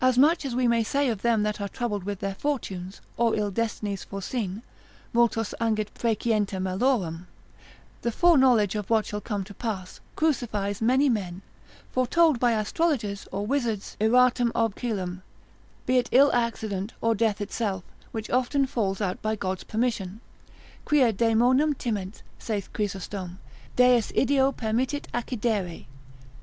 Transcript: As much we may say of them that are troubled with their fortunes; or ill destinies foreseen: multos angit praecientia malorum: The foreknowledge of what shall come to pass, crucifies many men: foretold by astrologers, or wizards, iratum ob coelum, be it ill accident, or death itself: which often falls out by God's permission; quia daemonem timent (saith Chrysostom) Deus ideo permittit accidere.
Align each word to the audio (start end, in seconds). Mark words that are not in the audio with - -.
As 0.03 0.17
much 0.17 0.43
we 0.45 0.67
may 0.67 0.83
say 0.83 1.09
of 1.09 1.21
them 1.21 1.43
that 1.43 1.61
are 1.61 1.69
troubled 1.69 2.05
with 2.05 2.21
their 2.21 2.33
fortunes; 2.33 3.01
or 3.17 3.35
ill 3.35 3.51
destinies 3.51 4.03
foreseen: 4.03 4.63
multos 5.13 5.53
angit 5.61 5.89
praecientia 5.93 6.59
malorum: 6.59 7.27
The 8.01 8.11
foreknowledge 8.11 8.73
of 8.73 8.89
what 8.89 9.05
shall 9.05 9.21
come 9.21 9.43
to 9.43 9.53
pass, 9.53 9.99
crucifies 10.15 10.81
many 10.81 11.07
men: 11.07 11.43
foretold 11.91 12.39
by 12.39 12.53
astrologers, 12.53 13.27
or 13.31 13.45
wizards, 13.45 13.95
iratum 14.01 14.51
ob 14.55 14.73
coelum, 14.73 15.21
be 15.85 15.99
it 15.99 16.09
ill 16.11 16.33
accident, 16.33 16.93
or 16.99 17.13
death 17.13 17.39
itself: 17.39 17.83
which 18.11 18.27
often 18.31 18.65
falls 18.65 19.01
out 19.01 19.21
by 19.21 19.35
God's 19.35 19.65
permission; 19.65 20.19
quia 20.83 21.13
daemonem 21.13 21.75
timent 21.75 22.23
(saith 22.39 22.73
Chrysostom) 22.73 23.37
Deus 23.75 24.11
ideo 24.13 24.51
permittit 24.51 25.03
accidere. 25.13 25.85